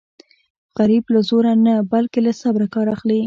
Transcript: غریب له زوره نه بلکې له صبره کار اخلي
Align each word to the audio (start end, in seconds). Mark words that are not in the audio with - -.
غریب 0.79 1.03
له 1.13 1.19
زوره 1.29 1.53
نه 1.65 1.73
بلکې 1.91 2.19
له 2.25 2.31
صبره 2.41 2.65
کار 2.73 2.87
اخلي 2.95 3.19